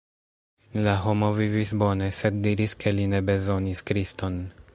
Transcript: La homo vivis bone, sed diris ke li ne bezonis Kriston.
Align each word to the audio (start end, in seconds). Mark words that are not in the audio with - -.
La 0.87 0.95
homo 1.01 1.29
vivis 1.41 1.75
bone, 1.83 2.09
sed 2.21 2.41
diris 2.49 2.77
ke 2.85 2.97
li 3.01 3.07
ne 3.13 3.21
bezonis 3.29 3.89
Kriston. 3.91 4.43